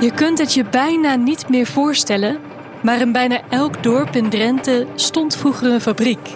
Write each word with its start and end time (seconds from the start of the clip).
Je 0.00 0.12
kunt 0.14 0.38
het 0.38 0.54
je 0.54 0.64
bijna 0.64 1.14
niet 1.14 1.48
meer 1.48 1.66
voorstellen, 1.66 2.38
maar 2.82 3.00
in 3.00 3.12
bijna 3.12 3.40
elk 3.48 3.82
dorp 3.82 4.16
in 4.16 4.28
Drenthe 4.30 4.86
stond 4.94 5.36
vroeger 5.36 5.72
een 5.72 5.80
fabriek. 5.80 6.28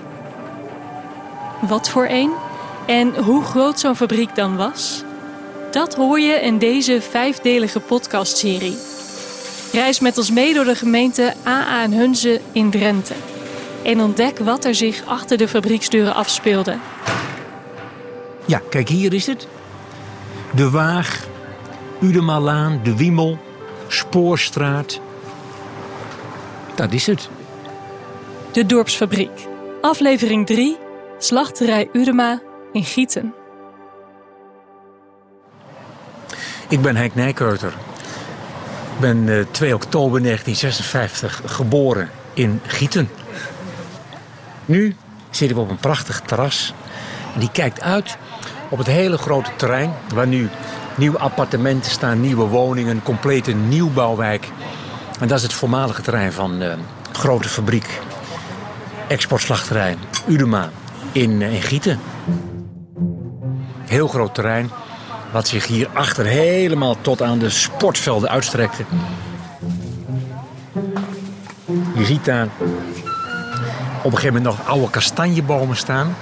Wat 1.61 1.89
voor 1.89 2.07
een 2.09 2.33
en 2.87 3.15
hoe 3.17 3.45
groot 3.45 3.81
zo'n 3.81 3.97
fabriek 3.97 4.35
dan 4.35 4.57
was, 4.57 5.05
dat 5.71 5.95
hoor 5.95 6.21
je 6.21 6.35
in 6.35 6.59
deze 6.59 7.01
vijfdelige 7.03 7.81
podcastserie. 7.81 8.77
Reis 9.73 10.01
met 10.01 10.19
ons 10.19 10.31
mee 10.31 10.55
door 10.55 10.65
de 10.65 10.75
gemeente 10.75 11.35
AA 11.45 11.83
en 11.83 11.93
Hunze 11.93 12.41
in 12.53 12.71
Drenthe 12.71 13.15
en 13.83 14.01
ontdek 14.01 14.39
wat 14.39 14.65
er 14.65 14.75
zich 14.75 15.03
achter 15.07 15.37
de 15.37 15.49
fabrieksdeuren 15.49 16.15
afspeelde. 16.15 16.77
Ja, 18.45 18.61
kijk, 18.71 18.89
hier 18.89 19.13
is 19.13 19.27
het. 19.27 19.49
De 20.55 20.71
Waag, 20.71 21.27
Udemalaan, 22.01 22.81
de 22.83 22.97
Wiemel, 22.97 23.39
Spoorstraat. 23.89 25.01
Dat 26.75 26.93
is 26.93 27.07
het. 27.07 27.29
De 28.53 28.67
Dorpsfabriek, 28.67 29.47
aflevering 29.81 30.47
3, 30.47 30.77
Slachterij 31.19 31.89
Udema 31.93 32.41
in 32.73 32.85
Gieten. 32.85 33.35
Ik 36.69 36.83
ben 36.83 36.97
Henk 36.97 37.15
Nijkeuter. 37.15 37.73
Ik 38.95 39.01
ben 39.01 39.29
eh, 39.29 39.45
2 39.51 39.75
oktober 39.75 40.23
1956 40.23 41.43
geboren 41.45 42.11
in 42.35 42.61
Gieten. 42.67 43.09
Nu 44.65 44.97
zitten 45.31 45.57
we 45.57 45.63
op 45.63 45.71
een 45.71 45.77
prachtig 45.77 46.21
terras. 46.21 46.75
Die 47.39 47.51
kijkt 47.51 47.81
uit 47.81 48.17
op 48.71 48.79
het 48.79 48.87
hele 48.87 49.19
grote 49.19 49.51
terrein 49.57 49.95
waar 50.15 50.27
nu 50.27 50.49
nieuwe 50.97 51.19
appartementen 51.19 51.91
staan, 51.91 52.21
nieuwe 52.21 52.45
woningen, 52.45 52.91
een 52.91 53.03
complete 53.03 53.53
nieuwbouwwijk. 53.53 54.49
En 55.21 55.29
dat 55.29 55.37
is 55.37 55.43
het 55.43 55.53
voormalige 55.53 56.03
terrein 56.03 56.33
van 56.33 56.59
de 56.59 56.75
grote 57.13 57.49
fabriek, 57.49 58.01
exportslachterij 59.09 59.97
Udema 60.27 60.71
in, 61.13 61.43
eh, 61.43 61.55
in 61.55 61.63
Gieten. 61.63 62.01
Heel 63.85 64.09
groot 64.09 64.35
terrein, 64.35 64.71
wat 65.33 65.49
zich 65.49 65.67
hier 65.67 65.89
achter 65.93 66.25
helemaal 66.25 66.97
tot 67.01 67.23
aan 67.23 67.39
de 67.39 67.51
sportvelden 67.51 68.29
uitstrekte. 68.29 68.85
Je 71.95 72.05
ziet 72.05 72.25
daar 72.25 72.49
op 74.03 74.13
een 74.13 74.19
gegeven 74.19 74.35
moment 74.35 74.45
nog 74.45 74.69
oude 74.69 74.91
kastanjebomen 74.91 75.77
staan. 75.77 76.17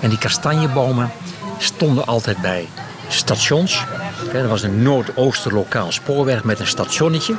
En 0.00 0.08
die 0.08 0.18
kastanjebomen 0.18 1.10
stonden 1.58 2.06
altijd 2.06 2.40
bij 2.40 2.68
stations. 3.12 3.84
Er 4.32 4.48
was 4.48 4.62
een 4.62 4.82
Noordoosterlokaal 4.82 5.92
spoorweg 5.92 6.44
met 6.44 6.60
een 6.60 6.66
stationnetje. 6.66 7.34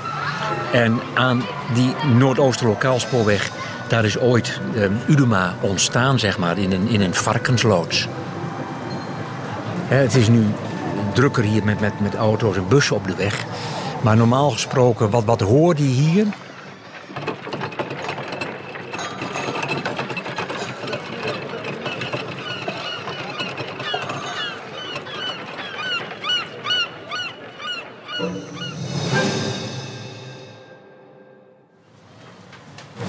En 0.72 1.00
aan 1.14 1.44
die 1.74 1.96
Noordoosterlokaal 2.18 3.00
spoorweg, 3.00 3.52
daar 3.88 4.06
is 4.06 4.20
ooit 4.20 4.60
eh, 4.76 4.84
Udema 5.08 5.56
ontstaan, 5.60 6.20
zeg 6.20 6.38
maar, 6.38 6.58
in 6.58 6.72
een, 6.72 6.88
in 6.88 7.02
een 7.02 7.14
varkensloods. 7.14 8.08
Het 9.86 10.16
is 10.16 10.28
nu 10.28 10.46
drukker 11.14 11.44
hier 11.44 11.64
met, 11.64 11.80
met, 11.80 12.00
met 12.00 12.16
auto's 12.16 12.56
en 12.56 12.68
bussen 12.68 12.96
op 12.96 13.08
de 13.08 13.16
weg. 13.16 13.46
Maar 14.02 14.18
normaal 14.18 14.50
gesproken, 14.50 15.10
wat, 15.10 15.24
wat 15.24 15.42
hoorde 15.42 15.84
je 15.84 16.02
hier? 16.02 16.26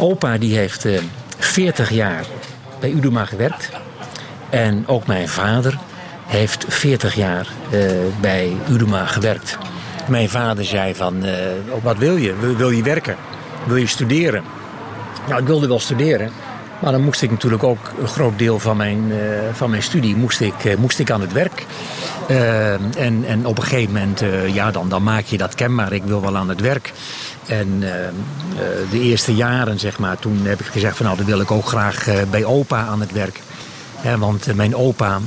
Opa 0.05 0.39
die 0.39 0.57
heeft 0.57 0.85
eh, 0.85 1.01
40 1.39 1.91
jaar 1.91 2.25
bij 2.81 2.91
Udema 2.91 3.25
gewerkt. 3.25 3.71
En 4.51 4.85
ook 4.87 5.07
mijn 5.07 5.29
vader 5.29 5.79
heeft 6.27 6.65
40 6.69 7.15
jaar 7.15 7.49
eh, 7.71 7.81
bij 8.21 8.53
Udema 8.71 9.07
gewerkt. 9.07 9.59
Mijn 10.09 10.29
vader 10.29 10.65
zei 10.65 10.95
van, 10.95 11.25
eh, 11.25 11.35
wat 11.83 11.99
wil 11.99 12.17
je? 12.17 12.35
Wil, 12.41 12.57
wil 12.57 12.71
je 12.71 12.83
werken? 12.83 13.17
Wil 13.67 13.77
je 13.77 13.87
studeren? 13.87 14.43
Nou, 15.29 15.41
ik 15.41 15.47
wilde 15.47 15.67
wel 15.67 15.81
studeren. 15.81 16.33
Maar 16.85 16.93
dan 16.93 17.03
moest 17.03 17.23
ik 17.23 17.31
natuurlijk 17.31 17.63
ook 17.63 17.93
een 18.01 18.09
groot 18.09 18.39
deel 18.39 18.59
van 18.59 18.77
mijn, 18.77 19.13
eh, 19.13 19.19
van 19.53 19.71
mijn 19.71 19.83
studie 19.83 20.17
moest 20.17 20.41
ik, 20.41 20.65
eh, 20.65 20.77
moest 20.77 20.99
ik 20.99 21.11
aan 21.11 21.21
het 21.21 21.33
werk. 21.33 21.67
Eh, 22.29 22.73
en, 22.73 23.25
en 23.27 23.47
op 23.47 23.59
een 23.59 23.63
gegeven 23.63 23.93
moment, 23.93 24.23
ja, 24.53 24.71
dan, 24.71 24.89
dan 24.89 25.03
maak 25.03 25.25
je 25.25 25.39
dat 25.39 25.55
kenbaar. 25.55 25.93
Ik 25.93 26.03
wil 26.03 26.21
wel 26.21 26.37
aan 26.37 26.49
het 26.49 26.61
werk. 26.61 26.93
En 27.47 27.81
de 28.91 29.01
eerste 29.01 29.35
jaren, 29.35 29.79
zeg 29.79 29.99
maar, 29.99 30.19
toen 30.19 30.41
heb 30.43 30.61
ik 30.61 30.67
gezegd 30.67 30.97
van 30.97 31.07
nou, 31.07 31.19
dan 31.19 31.27
wil 31.27 31.41
ik 31.41 31.51
ook 31.51 31.67
graag 31.67 32.07
bij 32.31 32.45
opa 32.45 32.87
aan 32.87 33.01
het 33.01 33.13
werk. 33.13 33.41
Want 34.19 34.55
mijn 34.55 34.77
opa, 34.77 35.21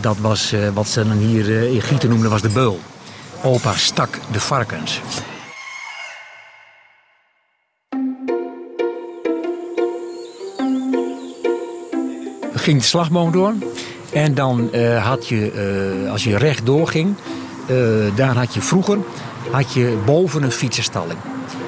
dat 0.00 0.16
was 0.20 0.54
wat 0.74 0.88
ze 0.88 1.08
dan 1.08 1.16
hier 1.16 1.72
in 1.72 1.82
Gieten 1.82 2.08
noemden, 2.08 2.30
was 2.30 2.42
de 2.42 2.48
beul. 2.48 2.80
Opa 3.42 3.72
stak 3.72 4.18
de 4.30 4.40
varkens. 4.40 5.00
Ging 12.68 12.80
de 12.80 12.86
slagboom 12.86 13.32
door. 13.32 13.54
En 14.12 14.34
dan 14.34 14.72
eh, 14.72 15.06
had 15.06 15.28
je, 15.28 15.50
eh, 16.04 16.10
als 16.10 16.24
je 16.24 16.36
rechtdoor 16.36 16.88
ging, 16.88 17.14
eh, 17.66 17.76
daar 18.14 18.36
had 18.36 18.54
je 18.54 18.60
vroeger 18.60 18.98
had 19.50 19.72
je 19.72 19.98
boven 20.04 20.42
een 20.42 20.52
fietsenstalling. 20.52 21.18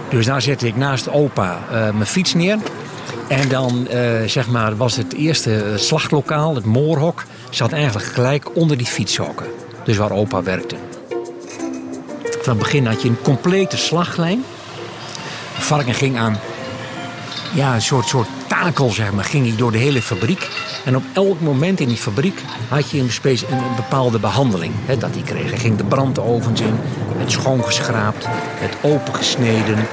Dus 0.09 0.27
daar 0.27 0.43
zette 0.43 0.67
ik 0.67 0.77
naast 0.77 1.09
opa 1.09 1.59
mijn 1.71 2.07
fiets 2.07 2.35
neer. 2.35 2.59
En 3.29 3.49
dan 3.49 3.87
zeg 4.27 4.49
maar, 4.49 4.77
was 4.77 4.97
het 4.97 5.15
eerste 5.15 5.73
slaglokaal, 5.77 6.55
het 6.55 6.65
moorhok, 6.65 7.25
zat 7.51 7.73
eigenlijk 7.73 8.07
gelijk 8.07 8.57
onder 8.57 8.77
die 8.77 8.87
fietshokken. 8.87 9.47
Dus 9.85 9.97
waar 9.97 10.11
opa 10.11 10.43
werkte. 10.43 10.77
Van 12.21 12.53
het 12.53 12.59
begin 12.59 12.87
had 12.87 13.03
je 13.03 13.09
een 13.09 13.23
complete 13.23 13.77
slaglijn. 13.77 14.45
Varken 15.59 15.95
ging 15.95 16.19
aan 16.19 16.39
ja, 17.55 17.75
een 17.75 17.83
soort, 17.83 18.07
soort 18.07 18.29
takel, 18.47 18.91
zeg 18.91 19.13
maar, 19.13 19.25
ging 19.25 19.47
hij 19.47 19.57
door 19.57 19.73
de 19.73 19.79
hele 19.79 20.03
fabriek. 20.03 20.49
En 20.85 20.97
op 20.97 21.03
elk 21.13 21.41
moment 21.41 21.81
in 21.81 21.89
die 21.89 21.97
fabriek 21.97 22.43
had 22.69 22.91
je 22.91 22.99
een, 22.99 23.11
een 23.51 23.77
bepaalde 23.77 24.19
behandeling 24.19 24.75
hè, 24.85 24.99
dat 24.99 25.11
hij 25.13 25.23
kreeg. 25.23 25.51
Hij 25.51 25.59
ging 25.59 25.77
de 25.77 25.85
brandovens 25.85 26.61
in, 26.61 26.79
het 27.17 27.31
schoongeschraapt, 27.31 28.25
het 28.29 28.77
opengesneden. 28.81 29.87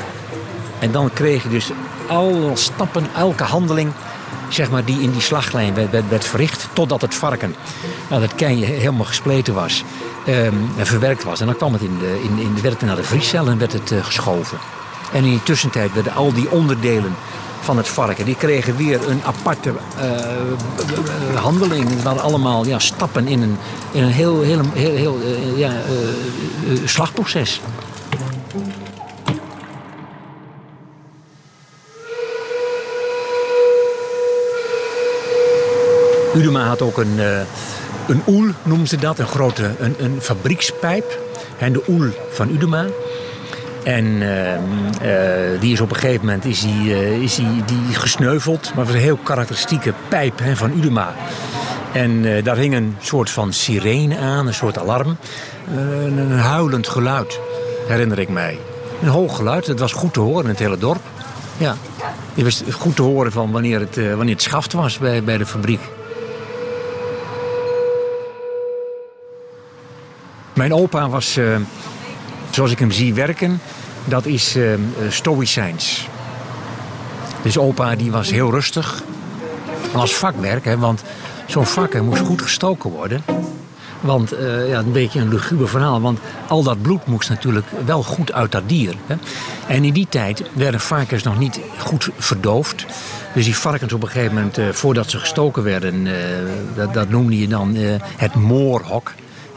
En 0.80 0.92
dan 0.92 1.14
kreeg 1.14 1.44
je 1.44 1.50
dus 1.50 1.72
alle 2.08 2.56
stappen, 2.56 3.08
elke 3.16 3.44
handeling 3.44 3.92
zeg 4.50 4.70
maar, 4.70 4.86
die 4.86 5.02
in 5.02 5.12
die 5.12 5.22
slaglijn 5.22 5.74
werd, 5.74 5.92
werd, 5.92 6.10
werd 6.10 6.26
verricht... 6.26 6.68
totdat 6.74 7.02
het 7.02 7.16
varken, 7.16 7.56
nou, 8.10 8.22
dat 8.22 8.36
ken 8.36 8.60
je, 8.60 8.66
helemaal 8.66 9.06
gespleten 9.06 9.54
was 9.54 9.84
ehm, 10.26 10.54
en 10.78 10.86
verwerkt 10.86 11.24
was. 11.24 11.40
En 11.40 11.46
dan 11.46 11.56
kwam 11.56 11.74
het 11.74 11.82
in 11.82 11.98
de, 12.00 12.22
in, 12.24 12.40
in, 12.40 12.62
werd 12.62 12.74
het 12.74 12.82
naar 12.82 12.96
de 12.96 13.04
vriescel 13.04 13.48
en 13.48 13.58
werd 13.58 13.74
het 13.74 13.92
eh, 13.92 14.04
geschoven. 14.04 14.58
En 15.12 15.24
in 15.24 15.30
die 15.30 15.44
tussentijd 15.44 15.94
werden 15.94 16.14
al 16.14 16.34
die 16.34 16.52
onderdelen 16.52 17.16
van 17.68 17.78
het 17.78 17.88
varken. 17.88 18.26
Die 18.26 18.36
kregen 18.36 18.78
weer 18.78 19.10
een 19.10 19.22
aparte 19.24 19.74
eh, 20.00 21.42
handeling. 21.42 21.90
Het 21.90 22.04
waren 22.04 22.22
allemaal 22.22 22.66
ja, 22.66 22.80
stappen 22.80 23.28
in 23.28 23.42
een, 23.42 23.58
in 23.92 24.04
een 24.04 24.12
heel, 24.12 24.42
heel, 24.42 24.62
heel, 24.74 24.96
heel 24.96 25.18
eh, 25.22 25.58
ja, 25.58 25.70
eh, 25.72 26.78
slagproces. 26.86 27.62
Udema 36.36 36.68
had 36.68 36.82
ook 36.82 36.98
een, 36.98 37.20
een 38.08 38.22
oel, 38.28 38.50
noemen 38.64 38.88
ze 38.88 38.98
dat. 38.98 39.20
Een 39.20 39.28
grote 39.28 39.76
een, 39.80 39.96
een 40.00 40.22
fabriekspijp. 40.22 41.20
En 41.58 41.74
de 41.74 41.84
oel 41.88 42.10
van 42.32 42.50
Udema. 42.50 42.86
En 43.88 44.22
eh, 44.22 44.56
eh, 45.54 45.62
die 45.62 45.74
is 45.74 45.82
op 45.82 45.90
een 45.90 45.96
gegeven 45.96 46.26
moment 46.26 46.46
is 46.46 46.62
die, 46.62 46.94
eh, 46.94 47.22
is 47.22 47.36
die, 47.36 47.64
die 47.66 47.94
gesneuveld. 47.94 48.62
Maar 48.62 48.78
het 48.78 48.86
was 48.86 48.96
een 48.96 49.02
heel 49.02 49.18
karakteristieke 49.18 49.94
pijp 50.08 50.40
hè, 50.40 50.56
van 50.56 50.72
Udema. 50.72 51.14
En 51.94 52.36
eh, 52.36 52.44
daar 52.44 52.58
hing 52.58 52.74
een 52.74 52.96
soort 53.00 53.30
van 53.30 53.54
sirene 53.54 54.18
aan, 54.18 54.48
een 54.48 54.54
soort 54.54 54.78
alarm. 54.78 55.18
Een, 55.76 56.32
huilend 56.32 56.88
geluid, 56.88 57.40
herinner 57.88 58.20
ik 58.20 58.30
mij. 58.30 58.58
Een 59.02 59.08
hoog 59.08 59.36
geluid, 59.36 59.68
het 59.68 59.80
was 59.80 59.94
goed 59.94 60.14
te 60.14 60.20
horen 60.20 60.44
in 60.44 60.50
het 60.50 60.60
hele 60.60 60.78
dorp. 60.78 61.02
Ja, 61.58 61.76
het 62.34 62.44
was 62.44 62.64
goed 62.72 62.96
te 62.96 63.02
horen 63.02 63.32
van 63.32 63.52
wanneer 63.52 63.80
het, 63.80 63.96
wanneer 63.96 64.34
het 64.34 64.44
schaft 64.44 64.74
was 64.74 64.98
bij, 64.98 65.24
bij 65.24 65.38
de 65.38 65.46
fabriek. 65.46 65.82
Mijn 70.54 70.74
opa 70.74 71.10
was, 71.10 71.40
zoals 72.50 72.72
ik 72.72 72.80
hem 72.80 72.92
zie 72.92 73.14
werken, 73.14 73.60
dat 74.08 74.26
is 74.26 74.56
eh, 74.56 74.74
eh, 74.74 74.80
stoïcijns. 75.10 76.08
Dus 77.42 77.58
opa 77.58 77.96
die 77.96 78.12
was 78.12 78.32
heel 78.32 78.52
rustig. 78.52 79.04
Als 79.94 80.16
vakwerk, 80.16 80.66
hè, 80.66 80.78
want 80.78 81.04
zo'n 81.46 81.66
vak 81.66 81.94
hè, 81.94 82.02
moest 82.02 82.22
goed 82.22 82.42
gestoken 82.42 82.90
worden. 82.90 83.24
Want 84.00 84.34
uh, 84.34 84.70
ja, 84.70 84.80
een 84.80 84.92
beetje 84.92 85.20
een 85.20 85.30
luguber 85.30 85.70
verhaal. 85.70 86.02
Want 86.02 86.20
al 86.48 86.64
dat 86.64 86.82
bloed 86.82 87.06
moest 87.06 87.30
natuurlijk 87.30 87.66
wel 87.86 88.04
goed 88.04 88.34
uit 88.34 88.52
dat 88.52 88.70
dier. 88.70 88.94
Hè? 89.06 89.16
En 89.68 89.84
in 89.84 89.94
die 89.94 90.08
tijd 90.10 90.44
werden 90.54 90.80
varkens 90.80 91.24
nog 91.24 91.40
niet 91.40 91.60
goed 91.78 92.10
verdoofd. 92.18 92.86
Dus 93.34 93.46
die 93.46 93.56
varkens 93.56 93.94
op 93.94 94.04
een 94.04 94.10
gegeven 94.10 94.36
moment, 94.36 94.58
uh, 94.58 94.70
voordat 94.70 95.10
ze 95.10 95.20
gestoken 95.20 95.64
werden, 95.64 96.08
dat, 96.76 96.94
dat, 96.94 97.10
noemde 97.10 97.40
je 97.40 97.48
dan 97.48 97.76
het 98.18 98.36
moorhok. 98.36 99.14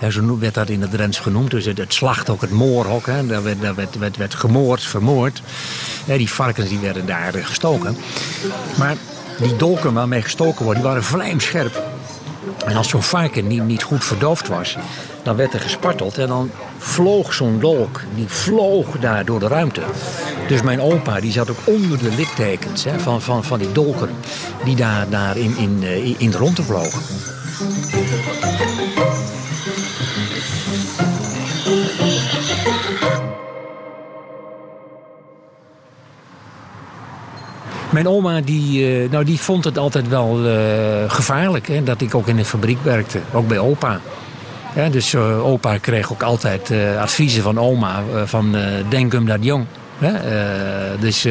Zo 0.09 0.39
werd 0.39 0.55
dat 0.55 0.69
in 0.69 0.81
het 0.81 0.91
Drents 0.91 1.19
genoemd. 1.19 1.51
Dus 1.51 1.65
het, 1.65 1.79
het 1.79 1.95
slachthok, 1.95 2.41
het 2.41 2.51
moorhok. 2.51 3.07
Hè. 3.07 3.27
Daar, 3.27 3.43
werd, 3.43 3.61
daar 3.61 3.75
werd, 3.75 3.99
werd, 3.99 4.17
werd 4.17 4.35
gemoord, 4.35 4.83
vermoord. 4.83 5.43
die 6.05 6.31
varkens 6.31 6.69
die 6.69 6.79
werden 6.79 7.07
daar 7.07 7.33
gestoken. 7.33 7.97
Maar 8.79 8.97
die 9.39 9.57
dolken 9.57 9.93
waarmee 9.93 10.23
gestoken 10.23 10.65
worden, 10.65 10.83
die 10.83 10.91
waren 10.91 11.05
vlijmscherp. 11.05 11.83
En 12.67 12.77
als 12.77 12.89
zo'n 12.89 13.03
varken 13.03 13.47
niet, 13.47 13.63
niet 13.63 13.83
goed 13.83 14.05
verdoofd 14.05 14.49
was, 14.49 14.77
dan 15.23 15.37
werd 15.37 15.55
er 15.55 15.61
gesparteld 15.61 16.19
en 16.19 16.29
dan 16.29 16.51
vloog 16.79 17.35
zo'n 17.35 17.59
dolk, 17.61 18.01
die 18.15 18.29
vloog 18.29 18.87
daar 19.01 19.25
door 19.25 19.41
de 19.41 19.49
ruimte. 19.49 19.83
Dus 20.49 20.63
mijn 20.63 20.81
opa 20.81 21.21
die 21.21 21.33
zat 21.33 21.51
ook 21.51 21.61
onder 21.65 21.99
de 21.99 22.11
littekens 22.17 22.85
hè, 22.85 22.99
van, 22.99 23.23
van, 23.23 23.45
van 23.45 23.59
die 23.59 23.73
dolken 23.73 24.11
die 24.65 24.77
daar, 24.77 25.09
daar 25.09 25.37
in, 25.37 25.57
in, 25.57 25.79
eh, 25.83 26.21
in 26.21 26.31
de 26.31 26.39
ronde 26.39 26.63
vlogen. 26.63 27.03
Mijn 37.91 38.09
oma 38.09 38.41
die, 38.41 39.03
uh, 39.03 39.11
nou, 39.11 39.25
die 39.25 39.41
vond 39.41 39.65
het 39.65 39.79
altijd 39.79 40.09
wel 40.09 40.47
uh, 40.47 40.53
gevaarlijk 41.07 41.69
hè, 41.69 41.83
dat 41.83 42.01
ik 42.01 42.15
ook 42.15 42.27
in 42.27 42.37
de 42.37 42.45
fabriek 42.45 42.79
werkte, 42.83 43.21
ook 43.33 43.49
bij 43.49 43.59
opa. 43.59 44.01
Ja, 44.75 44.89
dus 44.89 45.15
uh, 45.15 45.47
opa 45.47 45.79
kreeg 45.79 46.13
ook 46.13 46.23
altijd 46.23 46.73
adviezen 46.99 47.43
van 47.43 47.59
oma 47.59 48.03
van 48.25 48.57
denk 48.89 49.13
hem 49.13 49.27
dat 49.27 49.45
jong. 49.45 49.65
dus, 51.01 51.27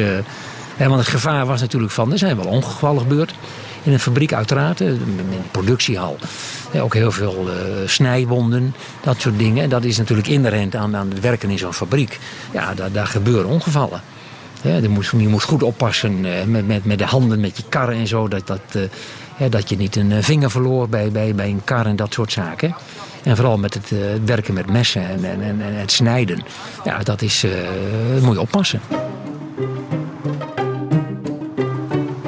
want 0.78 0.98
het 0.98 1.08
gevaar 1.08 1.46
was 1.46 1.60
natuurlijk 1.60 1.92
van, 1.92 2.12
er 2.12 2.18
zijn 2.18 2.36
wel 2.36 2.46
ongevallen 2.46 3.00
gebeurd. 3.00 3.34
In 3.82 3.92
een 3.92 4.00
fabriek 4.00 4.32
uiteraard, 4.32 4.80
in 4.80 4.88
een 4.88 5.50
productiehal. 5.50 6.16
ook 6.80 6.94
heel 6.94 7.12
veel 7.12 7.48
snijwonden, 7.86 8.74
dat 9.00 9.20
soort 9.20 9.38
dingen. 9.38 9.62
En 9.62 9.68
dat 9.68 9.84
is 9.84 9.98
natuurlijk 9.98 10.28
inherent 10.28 10.76
aan, 10.76 10.96
aan 10.96 11.10
het 11.10 11.20
werken 11.20 11.50
in 11.50 11.58
zo'n 11.58 11.74
fabriek. 11.74 12.18
Ja, 12.52 12.74
daar, 12.74 12.92
daar 12.92 13.06
gebeuren 13.06 13.46
ongevallen. 13.46 14.00
Ja, 14.62 14.76
je, 14.76 14.88
moet, 14.88 15.06
je 15.06 15.28
moet 15.28 15.42
goed 15.42 15.62
oppassen 15.62 16.24
eh, 16.24 16.44
met, 16.44 16.66
met, 16.66 16.84
met 16.84 16.98
de 16.98 17.04
handen, 17.04 17.40
met 17.40 17.56
je 17.56 17.62
karren 17.68 17.96
en 17.96 18.06
zo. 18.06 18.28
Dat, 18.28 18.46
dat, 18.46 18.60
uh, 18.76 19.50
dat 19.50 19.68
je 19.68 19.76
niet 19.76 19.96
een 19.96 20.12
eh, 20.12 20.22
vinger 20.22 20.50
verloor 20.50 20.88
bij, 20.88 21.10
bij, 21.10 21.34
bij 21.34 21.48
een 21.48 21.64
kar 21.64 21.86
en 21.86 21.96
dat 21.96 22.12
soort 22.12 22.32
zaken. 22.32 22.74
En 23.22 23.36
vooral 23.36 23.58
met 23.58 23.74
het 23.74 23.92
werken 24.24 24.54
met 24.54 24.70
messen 24.70 25.08
en, 25.08 25.24
en, 25.24 25.42
en, 25.42 25.74
het 25.74 25.90
snijden. 25.90 26.42
Ja, 26.84 26.98
dat 26.98 27.22
is, 27.22 27.46
moet 28.22 28.34
je 28.34 28.40
oppassen. 28.40 28.80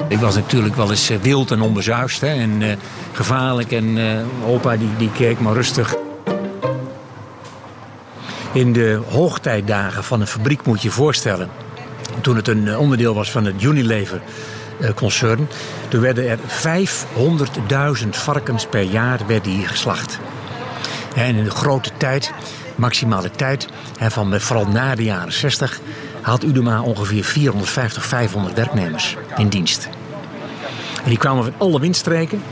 Ik 0.08 0.18
was 0.18 0.34
natuurlijk 0.34 0.76
wel 0.76 0.90
eens 0.90 1.10
wild 1.22 1.50
en 1.50 1.60
onbezuist 1.60 2.20
hè, 2.20 2.26
en 2.26 2.78
gevaarlijk. 3.12 3.72
En 3.72 3.98
opa 4.46 4.76
die, 4.76 4.96
die 4.98 5.12
keek 5.12 5.40
maar 5.40 5.54
rustig. 5.54 5.94
In 8.52 8.72
de 8.72 9.00
hoogtijdagen 9.08 10.04
van 10.04 10.20
een 10.20 10.26
fabriek 10.26 10.66
moet 10.66 10.82
je 10.82 10.88
je 10.88 10.94
voorstellen 10.94 11.48
toen 12.20 12.36
het 12.36 12.48
een 12.48 12.68
eh, 12.68 12.80
onderdeel 12.80 13.14
was 13.14 13.30
van 13.30 13.44
het 13.44 13.62
Unilever-concern. 13.62 15.38
Eh, 15.38 15.88
toen 15.88 16.00
werden 16.00 16.28
er 16.28 16.38
500.000 18.02 18.08
varkens 18.08 18.66
per 18.66 18.82
jaar 18.82 19.20
werden 19.26 19.66
geslacht. 19.66 20.18
En 21.14 21.34
in 21.34 21.44
de 21.44 21.50
grote 21.50 21.90
tijd, 21.96 22.32
maximale 22.76 23.30
tijd, 23.30 23.68
van 24.00 24.40
vooral 24.40 24.66
na 24.66 24.94
de 24.94 25.04
jaren 25.04 25.32
60, 25.32 25.80
had 26.20 26.44
Udema 26.44 26.82
ongeveer 26.82 27.24
450, 27.24 28.04
500 28.04 28.54
werknemers 28.54 29.16
in 29.36 29.48
dienst. 29.48 29.88
En 31.02 31.08
die 31.08 31.18
kwamen 31.18 31.44
van 31.44 31.54
alle 31.58 31.80
windstreken. 31.80 32.42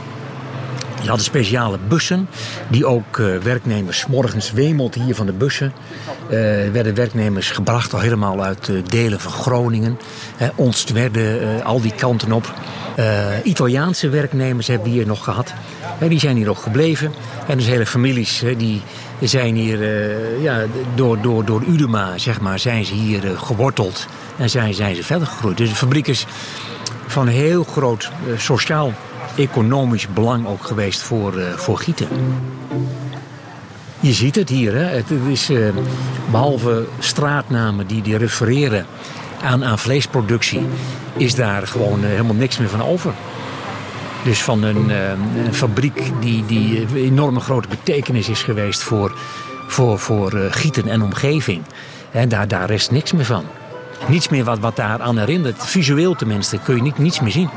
Die 1.01 1.09
hadden 1.09 1.25
speciale 1.25 1.77
bussen 1.87 2.27
die 2.67 2.85
ook 2.85 3.17
uh, 3.17 3.37
werknemers 3.37 4.05
morgens 4.07 4.51
wemelt 4.51 4.95
hier 4.95 5.15
van 5.15 5.25
de 5.25 5.31
bussen. 5.31 5.73
Uh, 6.23 6.29
werden 6.71 6.95
werknemers 6.95 7.49
gebracht 7.49 7.93
al 7.93 7.99
helemaal 7.99 8.43
uit 8.43 8.71
delen 8.85 9.19
van 9.19 9.31
Groningen. 9.31 9.99
Onstwedde, 10.55 11.39
al 11.63 11.81
die 11.81 11.93
kanten 11.95 12.31
op. 12.31 12.53
Italiaanse 13.43 14.09
werknemers 14.09 14.67
hebben 14.67 14.87
we 14.87 14.93
hier 14.93 15.07
nog 15.07 15.23
gehad. 15.23 15.53
die 15.99 16.19
zijn 16.19 16.35
hier 16.35 16.45
nog 16.45 16.63
gebleven. 16.63 17.13
En 17.47 17.57
dus 17.57 17.67
hele 17.67 17.85
families 17.85 18.43
die 18.57 18.81
zijn 19.19 19.55
hier 19.55 19.79
ja, 20.41 20.65
door, 20.95 21.21
door, 21.21 21.45
door 21.45 21.63
Udema 21.67 22.17
zeg 22.17 22.41
maar, 22.41 22.59
zijn 22.59 22.85
ze 22.85 22.93
hier 22.93 23.21
geworteld. 23.35 24.07
En 24.37 24.49
zijn, 24.49 24.73
zijn 24.73 24.95
ze 24.95 25.03
verder 25.03 25.27
gegroeid. 25.27 25.57
Dus 25.57 25.69
de 25.69 25.75
fabriek 25.75 26.07
is 26.07 26.25
van 27.11 27.27
heel 27.27 27.63
groot 27.63 28.11
sociaal 28.37 28.93
economisch 29.35 30.07
belang 30.07 30.47
ook 30.47 30.63
geweest 30.63 31.01
voor, 31.01 31.37
uh, 31.37 31.53
voor 31.53 31.77
gieten. 31.77 32.07
Je 33.99 34.13
ziet 34.13 34.35
het 34.35 34.49
hier, 34.49 34.73
hè? 34.73 34.83
het 34.83 35.11
is 35.29 35.49
uh, 35.49 35.69
behalve 36.31 36.85
straatnamen 36.99 37.87
die, 37.87 38.01
die 38.01 38.17
refereren 38.17 38.85
aan, 39.43 39.65
aan 39.65 39.79
vleesproductie, 39.79 40.61
is 41.17 41.35
daar 41.35 41.67
gewoon 41.67 42.03
helemaal 42.03 42.35
niks 42.35 42.57
meer 42.57 42.69
van 42.69 42.83
over. 42.83 43.13
Dus 44.23 44.41
van 44.43 44.63
een, 44.63 44.89
een 45.45 45.53
fabriek 45.53 46.11
die, 46.19 46.45
die 46.45 46.87
enorme 46.95 47.39
grote 47.39 47.67
betekenis 47.67 48.29
is 48.29 48.43
geweest 48.43 48.83
voor, 48.83 49.17
voor, 49.67 49.99
voor 49.99 50.31
gieten 50.49 50.87
en 50.87 51.01
omgeving. 51.01 51.61
En 52.11 52.29
daar, 52.29 52.47
daar 52.47 52.65
rest 52.65 52.91
niks 52.91 53.11
meer 53.11 53.25
van. 53.25 53.43
Niets 54.07 54.29
meer 54.29 54.43
wat, 54.43 54.59
wat 54.59 54.75
daar 54.75 55.01
aan 55.01 55.17
herinnert. 55.17 55.65
Visueel 55.65 56.15
tenminste 56.15 56.57
kun 56.57 56.75
je 56.75 56.81
niet, 56.81 56.97
niets 56.97 57.19
meer 57.19 57.31
zien. 57.31 57.49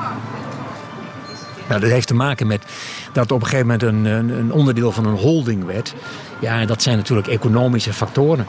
Nou, 1.69 1.81
dat 1.81 1.91
heeft 1.91 2.07
te 2.07 2.15
maken 2.15 2.47
met 2.47 2.65
dat 3.13 3.33
op 3.33 3.41
een 3.41 3.47
gegeven 3.47 3.67
moment 3.67 3.83
een, 3.83 4.39
een, 4.39 4.53
onderdeel 4.53 4.93
van 4.93 5.07
een 5.07 5.17
holding 5.17 5.65
werd. 5.65 5.95
Ja, 6.39 6.65
dat 6.65 6.83
zijn 6.83 6.97
natuurlijk 6.97 7.27
economische 7.27 7.93
factoren. 7.93 8.47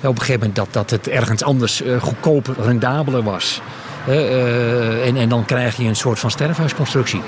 Op 0.00 0.14
een 0.14 0.18
gegeven 0.18 0.38
moment 0.38 0.56
dat, 0.56 0.68
dat 0.70 0.90
het 0.90 1.08
ergens 1.08 1.42
anders 1.42 1.82
uh, 1.82 2.00
goedkoper, 2.02 2.54
rendabeler 2.60 3.22
was. 3.22 3.60
Uh, 4.08 5.06
en, 5.06 5.16
en 5.16 5.28
dan 5.28 5.44
krijg 5.44 5.76
je 5.76 5.84
een 5.84 5.96
soort 5.96 6.18
van 6.18 6.30
sterfhuisconstructie. 6.30 7.22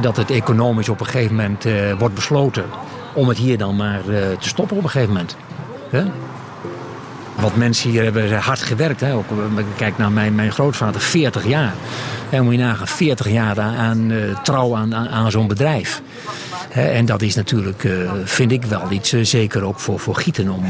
dat 0.00 0.16
het 0.16 0.30
economisch 0.30 0.88
op 0.88 1.00
een 1.00 1.06
gegeven 1.06 1.36
moment 1.36 1.66
uh, 1.66 1.92
wordt 1.98 2.14
besloten 2.14 2.64
om 3.14 3.28
het 3.28 3.38
hier 3.38 3.58
dan 3.58 3.76
maar 3.76 4.00
te 4.38 4.48
stoppen 4.48 4.76
op 4.76 4.82
een 4.82 4.90
gegeven 4.90 5.14
moment. 5.14 5.36
Wat 7.40 7.56
mensen 7.56 7.90
hier 7.90 8.02
hebben 8.02 8.38
hard 8.38 8.62
gewerkt. 8.62 9.00
Hè. 9.00 9.14
Ook, 9.14 9.26
kijk 9.76 9.98
naar 9.98 10.12
mijn, 10.12 10.34
mijn 10.34 10.52
grootvader, 10.52 11.00
40 11.00 11.46
jaar. 11.46 11.72
En 12.30 12.44
moet 12.44 12.52
je 12.52 12.58
nagaan, 12.58 12.88
40 12.88 13.28
jaar 13.28 13.60
aan, 13.60 14.10
uh, 14.10 14.38
trouw 14.42 14.76
aan, 14.76 14.94
aan, 14.94 15.30
zo'n 15.30 15.46
bedrijf. 15.46 16.02
en 16.70 17.06
dat 17.06 17.22
is 17.22 17.34
natuurlijk, 17.34 17.88
vind 18.24 18.52
ik 18.52 18.64
wel 18.64 18.90
iets, 18.90 19.10
zeker 19.22 19.62
ook 19.62 19.80
voor, 19.80 19.98
voor 19.98 20.14
Gieten, 20.14 20.48
om, 20.48 20.64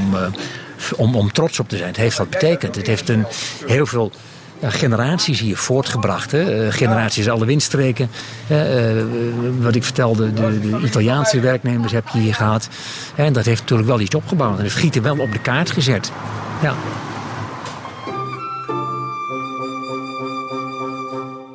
om, 0.97 1.15
om 1.15 1.33
trots 1.33 1.59
op 1.59 1.69
te 1.69 1.77
zijn. 1.77 1.89
Het 1.89 1.97
heeft 1.97 2.17
dat 2.17 2.31
betekend. 2.31 2.75
Het 2.75 2.87
heeft 2.87 3.09
een, 3.09 3.27
heel 3.67 3.87
veel 3.87 4.13
generaties 4.62 5.41
hier 5.41 5.57
voortgebracht. 5.57 6.33
Hè? 6.33 6.73
generaties 6.73 7.29
alle 7.29 7.45
windstreken. 7.45 8.11
wat 9.61 9.75
ik 9.75 9.85
vertelde, 9.85 10.33
de, 10.33 10.61
de, 10.61 10.81
Italiaanse 10.85 11.41
werknemers 11.41 11.93
heb 11.93 12.09
je 12.09 12.19
hier 12.19 12.35
gehad. 12.35 12.69
En 13.15 13.33
dat 13.33 13.45
heeft 13.45 13.61
natuurlijk 13.61 13.88
wel 13.88 14.00
iets 14.00 14.15
opgebouwd. 14.15 14.57
En 14.57 14.62
heeft 14.62 14.75
Gieten 14.75 15.03
wel 15.03 15.19
op 15.19 15.33
de 15.33 15.41
kaart 15.41 15.71
gezet. 15.71 16.12
Ja. 16.62 16.75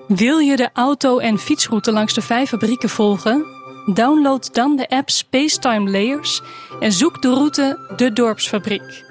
Wil 0.08 0.38
je 0.38 0.56
de 0.56 0.70
auto- 0.74 1.18
en 1.18 1.40
fietsroute 1.40 1.92
langs 1.92 2.14
de 2.14 2.22
vijf 2.22 2.50
fabrieken 2.50 2.90
volgen? 2.90 3.46
Download 3.94 4.50
dan 4.52 4.76
de 4.76 4.90
app 4.90 5.10
Spacetime 5.10 5.92
Layers 5.92 6.42
en 6.80 6.92
zoek 6.92 7.22
de 7.22 7.30
route 7.30 7.94
De 7.96 8.14
Dorpsfabriek. 8.14 9.04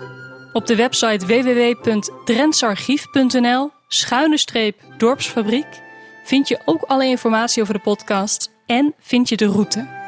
Op 0.52 0.66
de 0.66 0.76
website 0.76 1.26
www.drentsarchief.nl 1.26 3.70
schuine 3.94 4.38
streep 4.38 4.80
dorpsfabriek 4.96 5.66
vind 6.24 6.48
je 6.48 6.60
ook 6.64 6.82
alle 6.82 7.06
informatie 7.06 7.62
over 7.62 7.74
de 7.74 7.80
podcast 7.80 8.50
en 8.66 8.94
vind 8.98 9.28
je 9.28 9.36
de 9.36 9.46
route. 9.46 10.00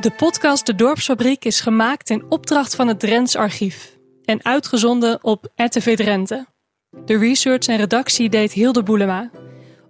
De 0.00 0.10
podcast 0.10 0.66
De 0.66 0.74
Dorpsfabriek 0.74 1.44
is 1.44 1.60
gemaakt 1.60 2.10
in 2.10 2.24
opdracht 2.28 2.74
van 2.74 2.88
het 2.88 3.00
Drents 3.00 3.36
Archief 3.36 3.96
en 4.24 4.44
uitgezonden 4.44 5.24
op 5.24 5.48
RTV 5.54 5.96
Drenthe. 5.96 6.46
De 7.04 7.18
research 7.18 7.66
en 7.66 7.76
redactie 7.76 8.28
deed 8.28 8.52
Hilde 8.52 8.82
Boelema. 8.82 9.30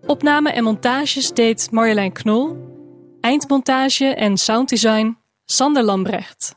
Opname 0.06 0.50
en 0.50 0.64
montages 0.64 1.32
deed 1.32 1.68
Marjolein 1.70 2.12
Knol. 2.12 2.56
Eindmontage 3.20 4.06
en 4.06 4.36
sounddesign 4.36 5.18
Sander 5.44 5.82
Lambrecht. 5.82 6.54